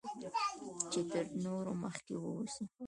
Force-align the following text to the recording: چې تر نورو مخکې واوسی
چې 0.91 0.99
تر 1.11 1.25
نورو 1.43 1.71
مخکې 1.83 2.15
واوسی 2.17 2.63